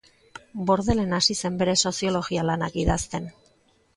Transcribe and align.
Bordelen 0.69 1.13
hasi 1.17 1.35
zen 1.41 1.59
bere 1.59 1.77
soziologia 1.89 2.45
lanak 2.47 2.79
idazten. 2.87 3.29